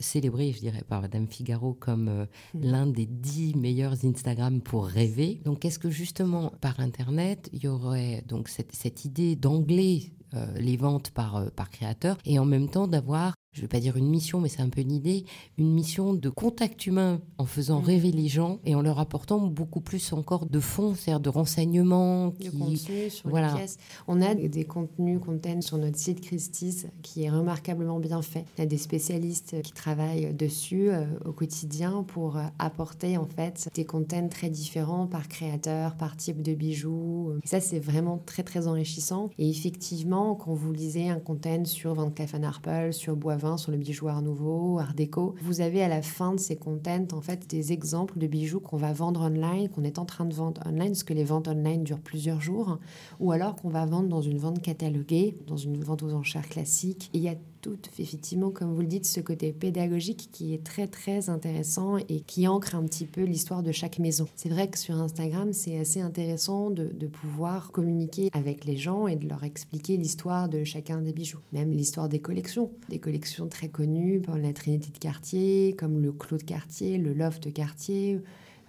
[0.00, 2.64] célébré, je dirais, par Madame Figaro comme euh, mm.
[2.64, 5.40] l'un des dix meilleurs Instagram pour rêver.
[5.44, 10.46] Donc, est-ce que justement, par Internet, il y aurait donc cette, cette idée d'angler euh,
[10.58, 13.98] les ventes par, par créateur et en même temps d'avoir je ne vais pas dire
[13.98, 15.26] une mission, mais c'est un peu une idée,
[15.58, 17.84] une mission de contact humain en faisant mm.
[17.84, 22.30] rêver les gens et en leur apportant beaucoup plus encore de fonds, c'est-à-dire de renseignements.
[22.30, 22.48] Qui...
[22.48, 23.48] De sur voilà.
[23.48, 23.76] les pièces.
[24.08, 28.46] On a des contenus, content sur notre site Christie's qui est remarquablement bien fait.
[28.56, 33.26] Il y a des spécialistes qui travaillent dessus euh, au quotidien pour euh, apporter en
[33.26, 37.34] fait des contenus très différents par créateur, par type de bijoux.
[37.44, 39.28] Et ça, c'est vraiment très très enrichissant.
[39.36, 43.16] Et effectivement, quand vous lisez un content sur Van Cleef Arpels, sur
[43.56, 45.34] Sur le bijou Art Nouveau, Art Déco.
[45.42, 48.76] Vous avez à la fin de ces contents en fait des exemples de bijoux qu'on
[48.76, 51.84] va vendre online, qu'on est en train de vendre online, parce que les ventes online
[51.84, 52.78] durent plusieurs jours,
[53.18, 57.10] ou alors qu'on va vendre dans une vente cataloguée, dans une vente aux enchères classique.
[57.12, 60.86] Il y a tout, effectivement, comme vous le dites, ce côté pédagogique qui est très
[60.86, 64.26] très intéressant et qui ancre un petit peu l'histoire de chaque maison.
[64.36, 69.06] C'est vrai que sur Instagram, c'est assez intéressant de, de, pouvoir communiquer avec les gens
[69.06, 72.70] et de leur expliquer l'histoire de chacun des bijoux, même l'histoire des collections.
[72.88, 77.12] Des collections très connues comme la Trinité de Cartier, comme le Clos de Cartier, le
[77.12, 78.20] Loft de Cartier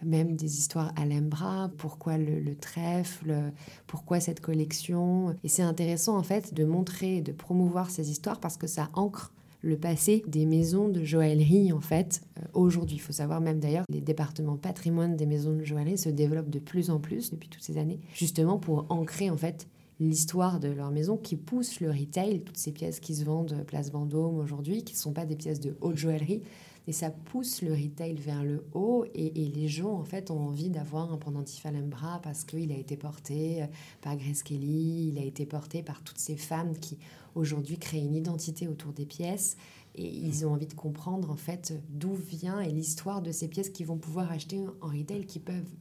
[0.04, 3.52] même des histoires Alhambra, pourquoi le, trèfle,
[3.88, 5.36] pourquoi cette collection.
[5.44, 9.32] Et c'est intéressant en fait de montrer, de promouvoir ces histoires parce que ça ancre
[9.62, 12.98] le passé des maisons de joaillerie en fait euh, aujourd'hui.
[12.98, 16.60] Il faut savoir même d'ailleurs les départements patrimoine des maisons de joaillerie se développent de
[16.60, 19.68] plus en plus depuis toutes ces années, justement pour ancrer en fait
[20.00, 23.92] l'histoire de leur maison qui pousse le retail, toutes ces pièces qui se vendent place
[23.92, 26.42] Vendôme aujourd'hui, qui ne sont pas des pièces de haute joaillerie,
[26.92, 30.70] et ça pousse le retail vers le haut et, les gens en fait ont envie
[30.70, 33.68] d'avoir un pendentif Alhambra parce qu'il a été porté euh,
[34.02, 36.98] par Grace Kelly, il a été porté par toutes ces femmes qui
[37.34, 39.56] aujourd'hui créent une identité autour des pièces
[39.96, 43.70] et ils ont envie de comprendre en fait d'où vient et l'histoire de ces pièces
[43.70, 45.72] qu'ils vont pouvoir acheter en retail, qui peuvent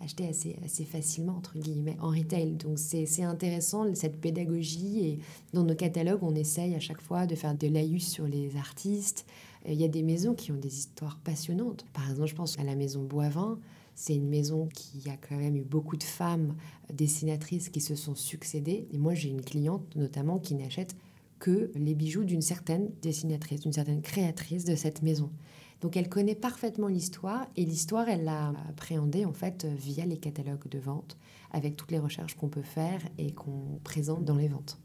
[0.00, 2.52] acheter assez, assez facilement, entre guillemets, en retail.
[2.52, 5.00] Donc c'est intéressant, cette pédagogie.
[5.00, 5.18] Et
[5.52, 9.26] dans nos catalogues, on essaye à chaque fois de faire de laïus sur les artistes,
[9.66, 11.84] il y a des maisons qui ont des histoires passionnantes.
[11.92, 13.58] Par exemple, je pense à la maison Boivin.
[13.94, 16.54] C'est une maison qui a quand même eu beaucoup de femmes
[16.92, 18.88] dessinatrices qui se sont succédées.
[18.92, 20.96] Et moi, j'ai une cliente notamment qui n'achète
[21.38, 25.30] que les bijoux d'une certaine dessinatrice, d'une certaine créatrice de cette maison.
[25.80, 30.68] Donc elle connaît parfaitement l'histoire et l'histoire, elle l'a appréhendée en fait via les catalogues
[30.68, 31.16] de vente
[31.50, 34.78] avec toutes les recherches qu'on peut faire et qu'on présente dans les ventes.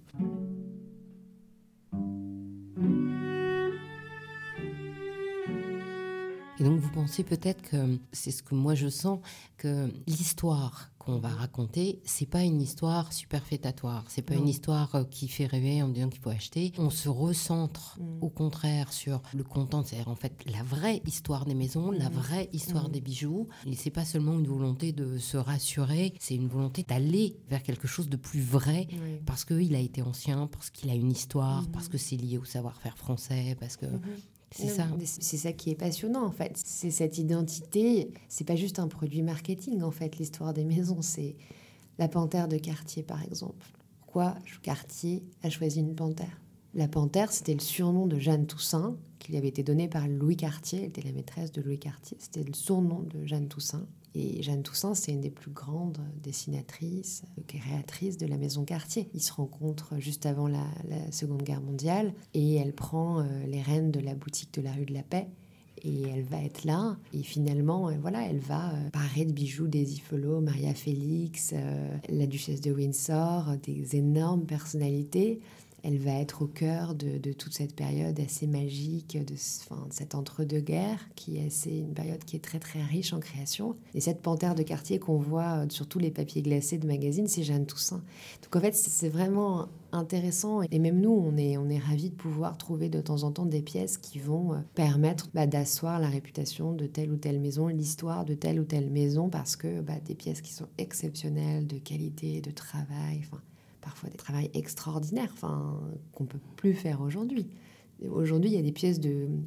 [6.59, 9.19] Et donc vous pensez peut-être que c'est ce que moi je sens
[9.57, 15.03] que l'histoire qu'on va raconter, c'est pas une histoire superfétatoire, c'est pas une histoire euh,
[15.03, 16.73] qui fait rêver en disant qu'il faut acheter.
[16.79, 18.23] On se recentre mm.
[18.23, 22.13] au contraire sur le content, c'est-à-dire en fait la vraie histoire des maisons, la mm.
[22.13, 22.91] vraie histoire mm.
[22.91, 23.47] des bijoux.
[23.67, 27.87] Et c'est pas seulement une volonté de se rassurer, c'est une volonté d'aller vers quelque
[27.87, 28.87] chose de plus vrai
[29.27, 32.45] parce qu'il a été ancien, parce qu'il a une histoire, parce que c'est lié au
[32.45, 34.34] savoir-faire français, parce que mm-hmm.
[34.57, 34.87] C'est ça.
[35.03, 36.57] C'est ça qui est passionnant en fait.
[36.63, 38.13] C'est cette identité.
[38.29, 40.17] C'est pas juste un produit marketing en fait.
[40.17, 41.35] L'histoire des maisons, c'est
[41.97, 43.65] la panthère de Cartier par exemple.
[43.99, 46.39] Pourquoi Cartier a choisi une panthère?
[46.75, 50.35] La panthère, c'était le surnom de Jeanne Toussaint qui lui avait été donné par Louis
[50.35, 50.79] Cartier.
[50.79, 52.17] Elle était la maîtresse de Louis Cartier.
[52.19, 53.87] C'était le surnom de Jeanne Toussaint.
[54.13, 59.09] Et Jeanne Toussaint, c'est une des plus grandes dessinatrices, créatrices de la maison Cartier.
[59.13, 60.65] Ils se rencontrent juste avant la,
[61.11, 64.85] Seconde Guerre mondiale et elle prend euh, les rênes de la boutique de la rue
[64.85, 65.27] de la Paix
[65.81, 66.97] et elle va être là.
[67.13, 71.53] Et finalement, euh, voilà, elle va euh, parer de bijoux des Ifelo, Maria Félix,
[72.09, 75.39] la duchesse de Windsor, des énormes personnalités
[75.85, 79.35] elle va être au cœur de, toute cette période assez magique, de,
[79.91, 83.75] cet entre-deux-guerres, qui est assez, une période qui est très très riche en création.
[83.93, 87.27] Et cette panthère de quartier qu'on voit euh, sur tous les papiers glacés de magazines,
[87.27, 88.01] c'est Jeanne Toussaint.
[88.41, 90.63] Donc en fait, c'est vraiment intéressant.
[90.71, 93.45] Et même nous, on est, on est ravis de pouvoir trouver de temps en temps
[93.45, 97.67] des pièces qui vont euh, permettre bah, d'asseoir la réputation de telle ou telle maison,
[97.67, 101.77] l'histoire de telle ou telle maison, parce que bah, des pièces qui sont exceptionnelles, de
[101.77, 103.21] qualité, de travail.
[103.21, 103.41] Enfin,
[103.85, 105.79] parfois des travaux extraordinaires, enfin,
[106.11, 107.47] qu'on peut plus faire aujourd'hui.
[108.09, 108.99] Aujourd'hui, il y a des pièces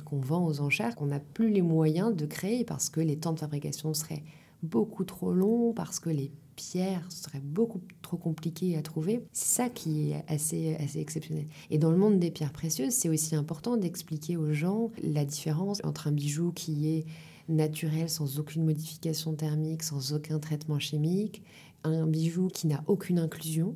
[0.07, 3.35] qu'on vend aux enchères qu'on n'a plus les moyens de créer parce que les temps
[3.35, 4.23] de fabrication seraient
[4.63, 9.23] beaucoup trop longs, parce que les pierres seraient beaucoup trop compliquées à trouver.
[9.33, 11.47] C'est ça qui est assez, assez exceptionnel.
[11.71, 15.81] Et dans le monde des pierres précieuses, c'est aussi important d'expliquer aux gens la différence
[15.85, 17.07] entre un bijou qui est
[17.49, 21.43] naturel, sans aucune modification thermique, sans aucun traitement chimique,
[21.85, 23.75] un bijou qui n'a aucune inclusion,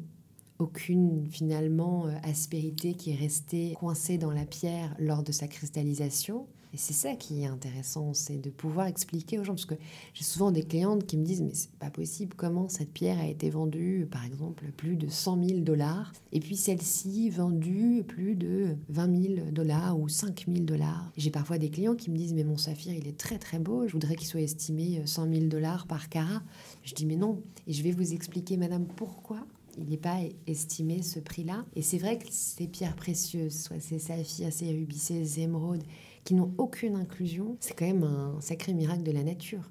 [0.62, 6.46] aucune finalement euh, aspérité qui est restée coincée dans la pierre lors de sa cristallisation.
[6.74, 9.74] Et c'est ça qui est intéressant, c'est de pouvoir expliquer aux gens, parce que
[10.14, 13.26] j'ai souvent des clientes qui me disent, mais c'est pas possible, comment cette pierre a
[13.26, 18.74] été vendue, par exemple, plus de 100 000 dollars, et puis celle-ci vendue plus de
[18.88, 21.12] 20 000 dollars ou 5 000 dollars.
[21.18, 23.86] J'ai parfois des clients qui me disent, mais mon saphir, il est très très beau,
[23.86, 26.42] je voudrais qu'il soit estimé 100 000 dollars par carat.
[26.84, 29.46] Je dis, mais non, et je vais vous expliquer, madame, pourquoi
[29.78, 31.64] il n'est pas estimé ce prix-là.
[31.76, 35.84] Et c'est vrai que ces pierres précieuses, soit ces saphirs, ces rubis, ces émeraudes,
[36.24, 39.70] qui n'ont aucune inclusion, c'est quand même un sacré miracle de la nature.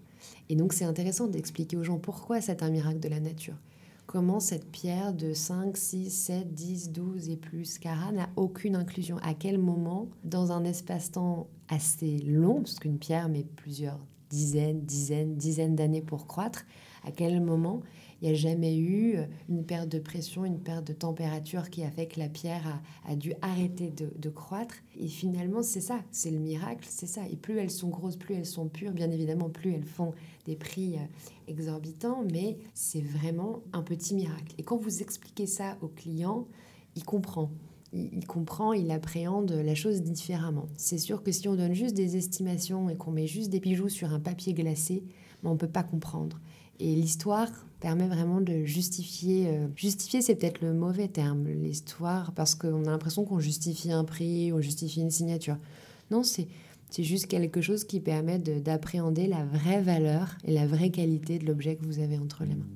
[0.49, 3.55] Et donc c'est intéressant d'expliquer aux gens pourquoi c'est un miracle de la nature.
[4.05, 9.17] Comment cette pierre de 5, 6, 7, 10, 12 et plus carats n'a aucune inclusion?
[9.23, 15.35] À quel moment, dans un espace-temps assez long, parce qu'une pierre met plusieurs dizaines, dizaines,
[15.35, 16.65] dizaines d'années pour croître,
[17.05, 17.81] à quel moment
[18.21, 19.17] il n'y a jamais eu
[19.49, 23.15] une perte de pression, une perte de température qui a fait que la pierre a,
[23.15, 24.75] dû arrêter de, croître.
[24.99, 27.21] Et finalement, c'est ça, c'est le miracle, c'est ça.
[27.31, 30.13] Et plus elles sont grosses, plus elles sont pures, bien évidemment, plus elles font
[30.45, 31.01] des prix euh,
[31.47, 34.53] exorbitants, mais c'est vraiment un petit miracle.
[34.57, 36.47] Et quand vous expliquez ça au client,
[36.95, 37.51] il comprend
[37.93, 40.67] il, comprend, il appréhende la chose différemment.
[40.77, 43.89] C'est sûr que si on donne juste des estimations et qu'on met juste des bijoux
[43.89, 45.03] sur un papier glacé,
[45.43, 46.39] on ne peut pas comprendre.
[46.79, 49.47] Et l'histoire permet vraiment de justifier.
[49.49, 54.05] Euh, justifier, c'est peut-être le mauvais terme, l'histoire, parce qu'on a l'impression qu'on justifie un
[54.05, 55.57] prix, on justifie une signature.
[56.11, 56.47] Non, c'est
[56.97, 61.75] juste quelque chose qui permet d'appréhender la vraie valeur et la vraie qualité de l'objet
[61.75, 62.69] que vous avez entre les mains.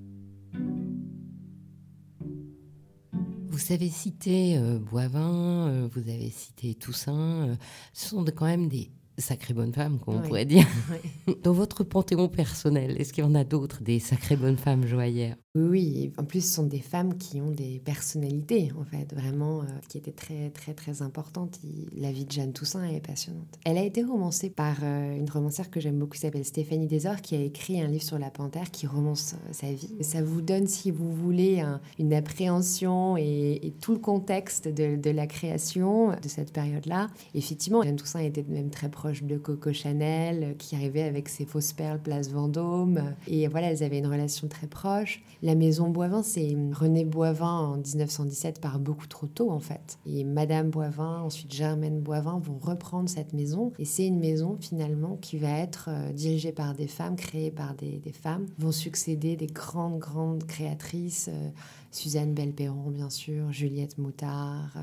[3.48, 7.58] Vous avez cité euh, Boivin, euh, vous avez cité Toussaint.
[7.94, 10.68] Ce sont quand même des sacrées bonnes femmes, comme on pourrait dire.
[11.44, 15.38] Dans votre panthéon personnel, est-ce qu'il y en a d'autres, des sacrées bonnes femmes joaillères
[15.56, 19.66] oui, en plus, ce sont des femmes qui ont des personnalités, en fait, vraiment, euh,
[19.88, 21.60] qui étaient très, très, très importantes.
[21.96, 23.48] la vie de Jeanne Toussaint est passionnante.
[23.64, 27.22] Elle a été romancée par euh, une romancière que j'aime beaucoup, qui s'appelle Stéphanie Desor,
[27.22, 29.96] qui a écrit un livre sur la panthère qui romance euh, sa vie.
[30.02, 31.64] Ça vous donne, si vous voulez,
[32.00, 37.08] une appréhension et, tout le contexte de, de, la création de cette période-là.
[37.34, 41.72] Effectivement, Jeanne Toussaint était même très proche de Coco Chanel, qui arrivait avec ses fausses
[41.72, 43.14] perles place Vendôme.
[43.28, 45.22] Et voilà, elles avaient une relation très proche.
[45.46, 50.00] La maison Boivin, c'est René Boivin en 1917 par beaucoup trop tôt en fait.
[50.08, 53.72] Et Madame Boivin, ensuite Germaine Boivin vont reprendre cette maison.
[53.78, 57.76] Et c'est une maison finalement qui va être euh, dirigée par des femmes, créée par
[57.76, 58.48] des, femmes.
[58.58, 61.30] Vont succéder des grandes, grandes créatrices.
[61.32, 61.50] Euh,
[61.92, 64.76] Suzanne Belperron, bien sûr, Juliette Moutard.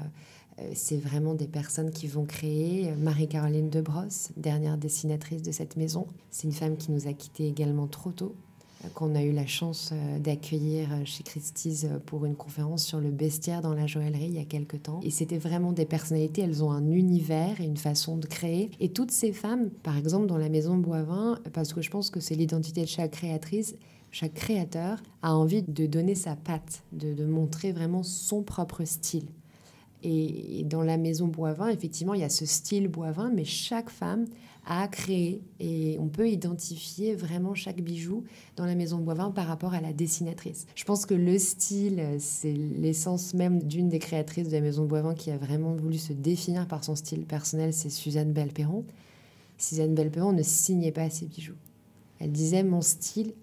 [0.61, 2.95] Euh, c'est vraiment des personnes qui vont créer.
[2.95, 6.07] Marie-Caroline Debrosse, dernière dessinatrice de cette maison.
[6.31, 8.37] C'est une femme qui nous a quittés également trop tôt
[8.95, 13.01] qu'on a eu la chance euh, d'accueillir euh, chez Christie's euh, pour une conférence sur
[13.01, 15.01] le bestiaire dans la joaillerie il y a quelques temps.
[15.03, 18.71] Et c'était vraiment des personnalités, elles ont un univers et une façon de créer.
[18.81, 22.21] Et toutes ces femmes, par exemple dans la maison Boivin, parce que je pense que
[22.21, 23.77] c'est l'identité de chaque créatrice,
[24.13, 29.27] chaque créateur a envie de donner sa patte, de, montrer vraiment son propre style.
[30.03, 34.27] Et, dans la maison Boivin, effectivement, il y a ce style Boivin, mais chaque femme
[34.65, 38.25] à créer et on peut identifier vraiment chaque bijou
[38.57, 40.67] dans la maison Boivin par rapport à la dessinatrice.
[40.75, 45.15] Je pense que le style, c'est l'essence même d'une des créatrices de la maison Boivin
[45.15, 48.85] qui a vraiment voulu se définir par son style personnel, c'est Suzanne Belperron.
[49.59, 51.57] Suzanne Belperron ne signait pas ses bijoux.
[52.21, 53.35] Elle disait mon style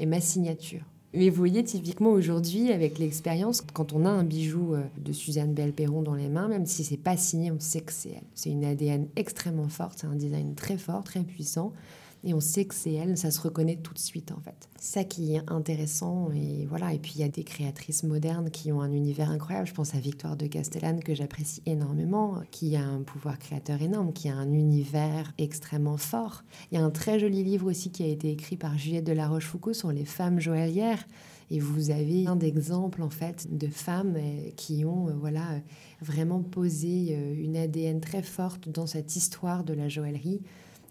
[0.00, 0.84] et ma signature.
[1.16, 5.54] Mais vous voyez, typiquement aujourd'hui, avec l'expérience, quand on a un bijou euh, de Suzanne
[5.54, 8.24] Belperron dans les mains, même si c'est pas signé, on sait que c'est elle.
[8.34, 11.72] C'est une ADN extrêmement forte, c'est un design très fort, très puissant
[12.24, 14.68] et on sait que c'est elle, ça se reconnaît tout de suite en fait.
[14.78, 16.94] Ça qui est intéressant et voilà.
[16.94, 19.66] Et puis il y a des créatrices modernes qui ont un univers incroyable.
[19.66, 24.12] Je pense à Victoire de Castellane que j'apprécie énormément, qui a un pouvoir créateur énorme,
[24.12, 26.44] qui a un univers extrêmement fort.
[26.72, 29.12] Il y a un très joli livre aussi qui a été écrit par Juliette de
[29.12, 31.04] la Rochefoucauld sur les femmes joaillières.
[31.50, 35.60] Et vous avez un d'exemples en fait de femmes euh, qui ont euh, voilà
[36.00, 40.40] vraiment posé euh, une ADN très forte dans cette histoire de la joaillerie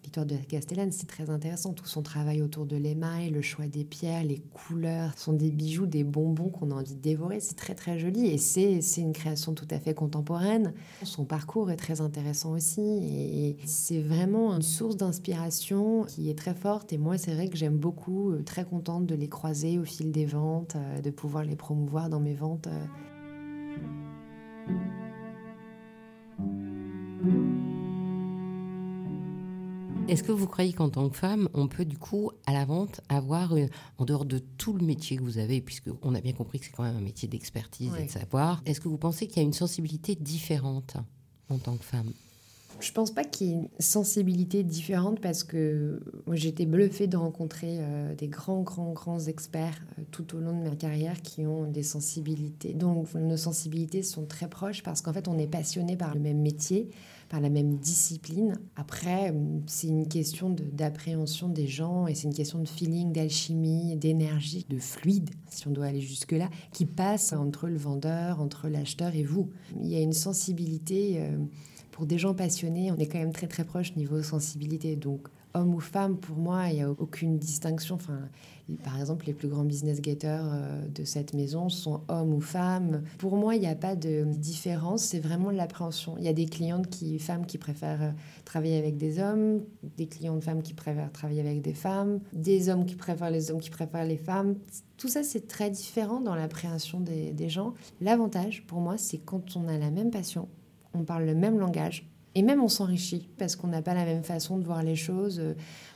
[0.04, 1.72] Victoire de Castellane, c'est très intéressant.
[1.72, 5.86] Tout son travail autour de l'émail, le choix des pierres, les couleurs, sont des bijoux,
[5.86, 7.40] des bonbons qu'on a envie de dévorer.
[7.40, 10.74] C'est très très joli et c'est une création tout à fait contemporaine.
[11.04, 16.54] Son parcours est très intéressant aussi et c'est vraiment une source d'inspiration qui est très
[16.54, 16.92] forte.
[16.92, 20.12] Et moi, c'est vrai que j'aime beaucoup, euh, très contente de les croiser au fil
[20.12, 22.68] des ventes, euh, de pouvoir les promouvoir dans mes ventes.
[30.10, 33.00] Est-ce que vous croyez qu'en tant que femme, on peut du coup, à la vente,
[33.08, 33.54] avoir,
[33.98, 36.72] en dehors de tout le métier que vous avez, puisqu'on a bien compris que c'est
[36.72, 39.44] quand même un métier d'expertise et de savoir, est-ce que vous pensez qu'il y a
[39.44, 40.98] une sensibilité différente
[41.50, 42.12] en tant que femme?
[42.80, 47.16] Je pense pas qu'il y ait une sensibilité différente parce que moi j'étais bluffée de
[47.16, 51.46] rencontrer euh, des grands, grands, grands experts euh, tout au long de ma carrière qui
[51.46, 52.74] ont des sensibilités.
[52.74, 56.42] Donc nos sensibilités sont très proches parce qu'en fait on est passionné par le même
[56.42, 56.90] métier,
[57.34, 58.54] par la même discipline.
[58.76, 63.96] Après, euh, c'est une question d'appréhension des gens et c'est une question de feeling, d'alchimie,
[63.96, 69.16] d'énergie, de fluide, si on doit aller jusque-là, qui passe entre le vendeur, entre l'acheteur
[69.16, 69.50] et vous.
[69.82, 71.16] Il y a une sensibilité.
[71.24, 71.40] Euh,
[71.90, 74.96] pour des gens passionnés, on est quand même très très proche niveau sensibilité.
[74.96, 77.96] Donc, homme ou femme, pour moi, il n'y a aucune distinction.
[77.96, 78.30] Enfin,
[78.84, 83.04] par exemple, les plus grands business getters euh, de cette maison sont hommes ou femmes.
[83.18, 86.16] Pour moi, il n'y a pas de différence, c'est vraiment l'appréhension.
[86.18, 88.12] Il y a des clientes qui, femmes qui préfèrent euh,
[88.46, 89.62] travailler avec des hommes,
[89.98, 93.60] des clientes femmes qui préfèrent travailler avec des femmes, des hommes qui préfèrent les hommes
[93.60, 94.56] qui préfèrent les femmes.
[94.96, 97.74] Tout ça, c'est très différent dans l'appréhension des gens.
[98.00, 100.48] L'avantage, pour moi, c'est quand on a la même passion,
[100.94, 104.24] on parle le même langage, et même on s'enrichit parce qu'on n'a pas la même
[104.24, 105.42] façon de voir les choses.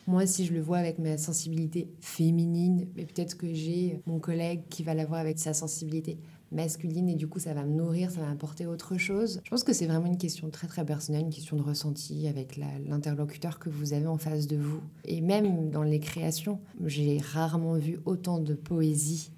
[0.06, 4.62] Moi, si je le vois avec ma sensibilité féminine, mais peut-être que j'ai mon collègue
[4.70, 6.18] qui va la voir avec sa sensibilité
[6.52, 9.42] masculine et du coup ça va me nourrir, ça va m'apporter autre chose.
[9.44, 12.58] Je pense que c'est vraiment une question très très personnelle, une question de ressenti avec
[12.58, 14.82] l'interlocuteur que vous avez en face de vous.
[15.06, 19.32] Et même dans les créations, j'ai rarement vu autant de poésie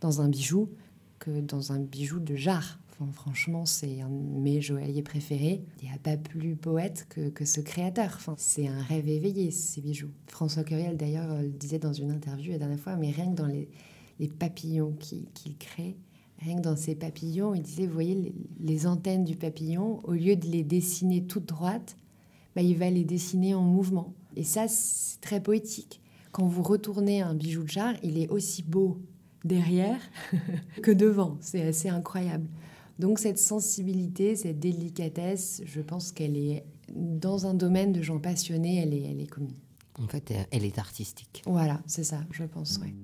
[0.00, 0.68] dans un bijou
[1.18, 2.78] que dans un bijou de jarre
[3.12, 5.62] franchement, c'est un de mes joailliers préférés.
[5.82, 8.18] Il n'y a pas plus poète que, ce créateur.
[8.38, 10.10] C'est un rêve éveillé, ces bijoux.
[10.28, 13.46] François Curiel, d'ailleurs, le disait dans une interview la dernière fois, mais rien que dans
[13.46, 13.68] les,
[14.38, 15.96] papillons qu'il crée,
[16.40, 20.36] Rien que dans ses papillons, il disait, vous voyez, les, antennes du papillon, au lieu
[20.36, 21.96] de les dessiner toutes droites,
[22.54, 24.14] bah, il va les dessiner en mouvement.
[24.36, 26.00] Et ça, c'est très poétique.
[26.32, 29.00] Quand vous retournez un bijou de jarre, il est aussi beau
[29.44, 30.00] derrière
[30.82, 31.38] que devant.
[31.40, 32.46] C'est assez incroyable.
[32.98, 38.76] Donc cette sensibilité, cette délicatesse, je pense qu'elle est dans un domaine de gens passionnés,
[38.76, 39.56] elle est, elle est commune.
[39.98, 41.42] En fait, elle est artistique.
[41.46, 42.94] Voilà, c'est ça, je pense, oui.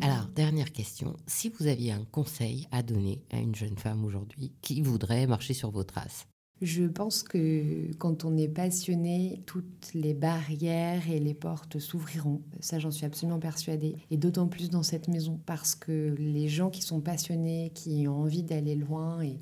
[0.00, 1.16] Alors, dernière question.
[1.28, 5.54] Si vous aviez un conseil à donner à une jeune femme aujourd'hui qui voudrait marcher
[5.54, 6.26] sur vos traces,
[6.62, 12.40] je pense que quand on est passionné, toutes les barrières et les portes s'ouvriront.
[12.60, 13.96] Ça, j'en suis absolument persuadée.
[14.12, 18.20] Et d'autant plus dans cette maison, parce que les gens qui sont passionnés, qui ont
[18.20, 19.40] envie d'aller loin et,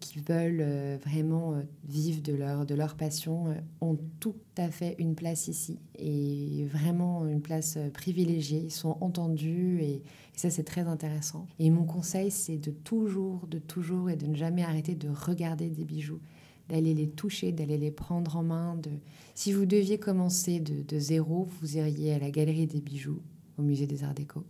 [0.00, 4.68] qui veulent euh, vraiment euh, vivre de leur, de leur passion, euh, ont tout à
[4.68, 5.78] fait une place ici.
[5.96, 8.62] Et vraiment une place privilégiée.
[8.64, 10.02] Ils sont entendus et, et
[10.34, 11.46] ça, c'est très intéressant.
[11.60, 15.70] Et mon conseil, c'est de toujours, de toujours et de ne jamais arrêter de regarder
[15.70, 16.20] des bijoux
[16.68, 18.76] d'aller les toucher, d'aller les prendre en main.
[18.76, 18.90] De...
[19.34, 23.22] Si vous deviez commencer de, zéro, vous iriez à la galerie des bijoux
[23.58, 24.44] au musée des Arts Déco.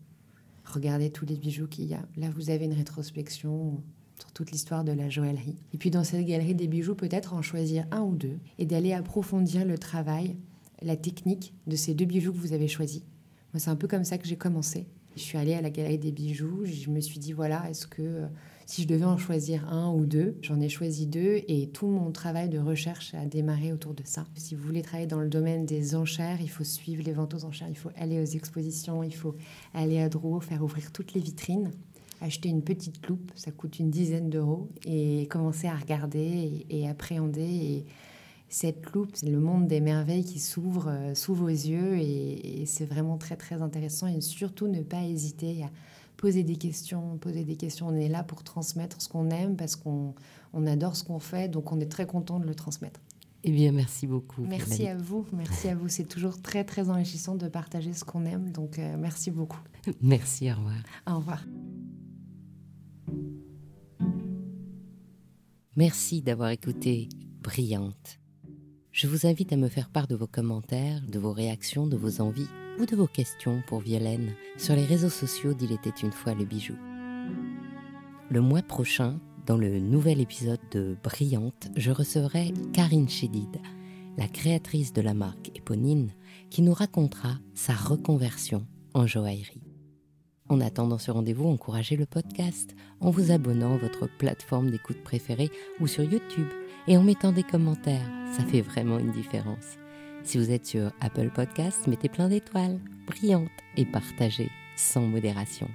[0.65, 2.05] Regardez tous les bijoux qu'il y a.
[2.17, 3.83] Là, vous avez une rétrospection
[4.19, 5.57] sur toute l'histoire de la joaillerie.
[5.73, 8.93] Et puis dans cette galerie des bijoux, peut-être en choisir un ou deux et d'aller
[8.93, 10.37] approfondir le travail,
[10.83, 13.03] la technique de ces deux bijoux que vous avez choisis.
[13.53, 14.87] Moi, c'est un peu comme ça que j'ai commencé.
[15.17, 18.23] Je suis allée à la galerie des bijoux, je me suis dit, voilà, est-ce que
[18.67, 22.11] si je devais en choisir un ou deux, j'en ai choisi deux et tout mon
[22.11, 24.27] travail de recherche a démarré autour de ça.
[24.35, 27.45] Si vous voulez travailler dans le domaine des enchères, il faut suivre les ventes aux
[27.45, 29.37] enchères, il faut aller aux expositions, il faut
[29.73, 31.71] aller à Drouot, faire ouvrir toutes les vitrines
[32.21, 37.43] acheter une petite loupe, ça coûte une dizaine d'euros, et commencer à regarder et, appréhender.
[37.43, 37.85] Et
[38.49, 42.87] cette loupe, le monde des merveilles qui s'ouvre euh, sous vos yeux, et, et c'est
[42.87, 44.07] vraiment très très intéressant.
[44.07, 45.71] Et surtout ne pas hésiter à
[46.17, 47.89] poser des questions, poser des questions.
[47.89, 50.15] On est là pour transmettre ce qu'on aime parce qu'on
[50.53, 53.01] on adore ce qu'on fait, donc on est très content de le transmettre.
[53.45, 54.43] Eh bien, merci beaucoup.
[54.43, 55.89] Merci à vous, merci à vous.
[55.89, 59.61] C'est toujours très très enrichissant de partager ce qu'on aime, donc euh, merci beaucoup.
[60.03, 60.83] Merci, au revoir.
[61.07, 61.45] Au revoir.
[65.77, 67.09] Merci d'avoir écouté
[67.41, 68.19] Brillante.
[68.97, 72.23] Je vous invite à me faire part de vos commentaires, de vos réactions, de vos
[72.23, 76.33] envies ou de vos questions pour Violaine sur les réseaux sociaux d'Il était une fois
[76.33, 76.77] le bijou.
[78.31, 83.61] Le mois prochain, dans le nouvel épisode de Brillante, je recevrai Karine Chédid,
[84.17, 86.13] la créatrice de la marque Éponine,
[86.49, 89.61] qui nous racontera sa reconversion en joaillerie.
[90.49, 95.51] En attendant ce rendez-vous, encouragez le podcast en vous abonnant à votre plateforme d'écoute préférée
[95.81, 96.49] ou sur YouTube
[96.89, 98.11] et en mettant des commentaires.
[98.33, 99.77] Ça fait vraiment une différence.
[100.25, 105.69] Si vous êtes sur Apple Podcast, mettez plein d'étoiles brillantes et partagez sans modération.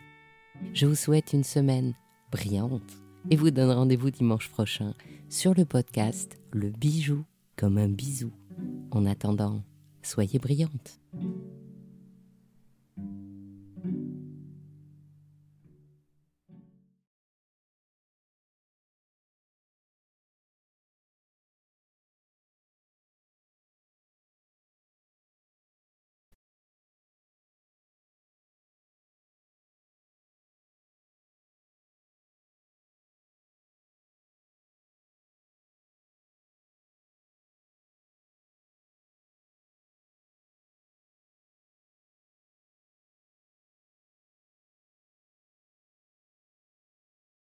[0.74, 1.94] Je vous souhaite une semaine
[2.32, 2.98] brillante
[3.30, 4.94] et vous donne rendez-vous dimanche prochain
[5.30, 7.24] sur le podcast Le bijou
[7.56, 8.32] comme un bisou.
[8.92, 9.64] En attendant,
[10.02, 11.00] soyez brillante.